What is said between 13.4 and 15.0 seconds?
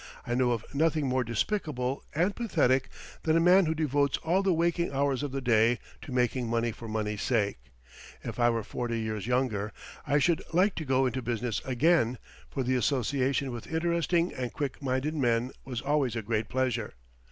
with interesting and quick